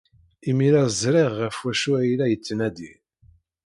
[0.49, 2.91] Imir-a ẓriɣ ɣef wacu ay la yettnadi.